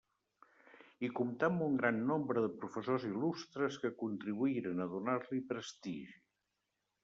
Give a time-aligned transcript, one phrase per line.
[1.07, 6.21] I comptà amb un gran nombre de professors il·lustres que contribuïren a donar-li prestigi.